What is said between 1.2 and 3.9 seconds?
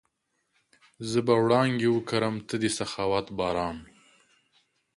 به وړانګې وکرم، ته د سخاوت باران